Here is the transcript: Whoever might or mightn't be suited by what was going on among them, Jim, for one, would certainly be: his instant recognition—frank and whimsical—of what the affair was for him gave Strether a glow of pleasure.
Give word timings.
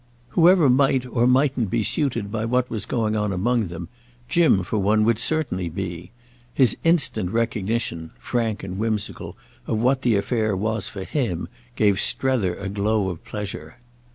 Whoever 0.29 0.67
might 0.67 1.05
or 1.05 1.27
mightn't 1.27 1.69
be 1.69 1.83
suited 1.83 2.31
by 2.31 2.43
what 2.45 2.71
was 2.71 2.87
going 2.87 3.15
on 3.15 3.31
among 3.31 3.67
them, 3.67 3.87
Jim, 4.27 4.63
for 4.63 4.79
one, 4.79 5.03
would 5.03 5.19
certainly 5.19 5.69
be: 5.69 6.09
his 6.51 6.75
instant 6.83 7.29
recognition—frank 7.29 8.63
and 8.63 8.79
whimsical—of 8.79 9.77
what 9.77 10.01
the 10.01 10.15
affair 10.15 10.55
was 10.57 10.87
for 10.89 11.03
him 11.03 11.47
gave 11.75 11.99
Strether 11.99 12.55
a 12.55 12.67
glow 12.67 13.09
of 13.09 13.23
pleasure. 13.23 13.75